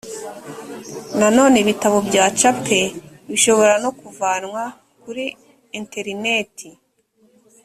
[1.19, 2.79] nanone ibitabo byacapwe
[3.29, 4.63] bishobora no kuvanwa
[5.01, 5.25] kuri
[5.79, 6.69] interineti